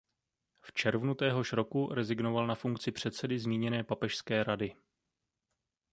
[0.61, 4.75] V červnu téhož roku rezignoval na funkci předsedy zmíněné papežské rady.